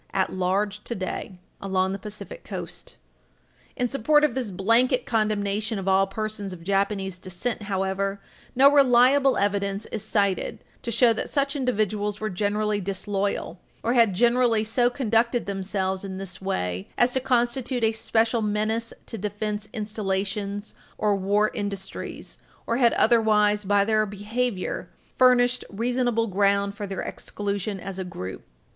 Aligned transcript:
at 0.15 0.33
large 0.33 0.83
today" 0.83 1.37
along 1.61 1.91
the 1.91 1.99
Pacific 1.99 2.43
Coast. 2.43 2.95
[Footnote 3.77 3.81
3/2] 3.81 3.81
In 3.83 3.87
support 3.87 4.23
of 4.23 4.33
this 4.33 4.49
blanket 4.49 5.05
condemnation 5.05 5.77
of 5.77 5.87
all 5.87 6.07
persons 6.07 6.51
of 6.53 6.63
Japanese 6.63 7.19
descent, 7.19 7.61
however, 7.61 8.19
no 8.55 8.71
reliable 8.71 9.37
evidence 9.37 9.85
is 9.91 10.03
cited 10.03 10.63
to 10.81 10.89
show 10.89 11.13
that 11.13 11.29
such 11.29 11.55
individuals 11.55 12.19
were 12.19 12.31
generally 12.31 12.81
disloyal, 12.81 13.59
[Footnote 13.59 13.81
3/3] 13.81 13.81
or 13.83 13.93
had 13.93 14.13
generally 14.15 14.63
so 14.63 14.89
conducted 14.89 15.45
themselves 15.45 16.03
in 16.03 16.17
this 16.17 16.39
area 16.41 16.85
as 16.97 17.13
to 17.13 17.19
constitute 17.19 17.83
a 17.83 17.91
special 17.91 18.41
menace 18.41 18.93
to 19.05 19.19
defense 19.19 19.69
installations 19.71 20.73
or 20.97 21.15
war 21.15 21.51
industries, 21.53 22.39
or 22.65 22.77
had 22.77 22.93
otherwise, 22.93 23.65
by 23.65 23.85
their 23.85 24.07
behavior, 24.07 24.89
furnished 25.19 25.63
reasonable 25.69 26.25
ground 26.25 26.73
for 26.73 26.87
their 26.87 27.01
exclusion 27.01 27.79
as 27.79 27.99
a 27.99 28.03
group. 28.03 28.43